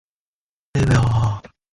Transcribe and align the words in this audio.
It 0.73 0.79
lies 0.79 0.87
north 0.87 0.87
of 0.87 0.95
Montreal 0.95 1.21
and 1.21 1.43
Laval. 1.43 1.51